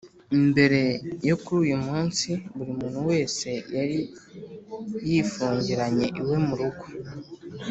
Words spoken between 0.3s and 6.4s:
mbere yo kuri uyu munsi, buri muntu wese yari yifungiranye iwe